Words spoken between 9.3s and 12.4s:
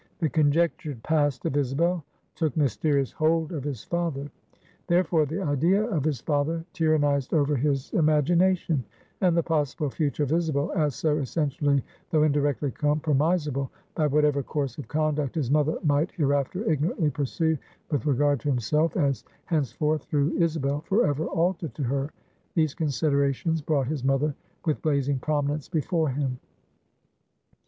the possible future of Isabel, as so essentially though